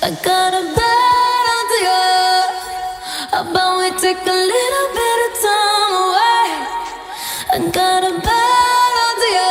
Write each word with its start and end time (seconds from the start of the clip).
I 0.00 0.10
got 0.22 0.54
a 0.54 0.62
bad 0.78 1.46
idea, 1.60 1.98
but 3.52 3.78
we 3.78 3.90
take 3.98 4.22
a 4.22 4.38
little 4.54 4.88
bit 4.94 5.18
of 5.26 5.32
time 5.42 5.92
away. 6.06 6.46
I 7.50 7.58
got 7.74 8.04
a 8.06 8.14
bad 8.22 8.92
idea. 9.10 9.50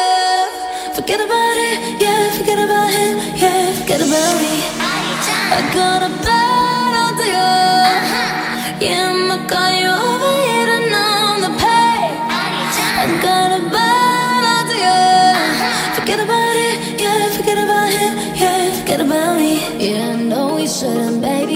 Forget 0.95 1.19
about 1.19 1.57
it, 1.69 2.01
yeah. 2.01 2.31
Forget 2.31 2.59
about 2.63 2.89
him, 2.89 3.17
yeah. 3.35 3.75
Forget 3.75 3.99
about 3.99 4.39
me. 4.39 4.63
I 5.51 5.59
got 5.75 6.01
a 6.03 6.11
bad 6.23 6.91
idea. 7.11 7.47
Yeah, 8.79 9.11
I'ma 9.11 9.37
call 9.51 9.71
you 9.75 9.91
over 9.91 10.31
here 10.47 10.69
and 10.79 10.95
on 10.95 11.41
the 11.43 11.51
page. 11.59 12.77
I 13.03 13.05
got 13.21 13.51
a 13.51 13.61
bad 13.69 14.43
idea. 14.63 14.95
Forget 15.93 16.19
about 16.21 16.46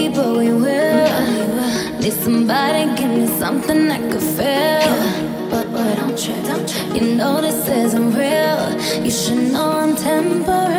but 0.08 0.36
we 0.36 0.52
will. 0.52 2.00
Need 2.00 2.12
somebody, 2.12 2.84
give 2.96 3.10
me 3.10 3.26
something 3.38 3.90
I 3.90 3.98
could 4.10 4.22
feel. 4.36 5.50
But, 5.50 5.70
but 5.72 5.96
don't 5.96 6.18
trip, 6.18 6.42
don't 6.44 6.68
trip. 6.68 7.02
You 7.02 7.14
know 7.16 7.40
this 7.40 7.68
isn't 7.68 8.12
real. 8.14 9.04
You 9.04 9.10
should 9.10 9.52
know 9.52 9.70
I'm 9.70 9.94
temporary. 9.96 10.72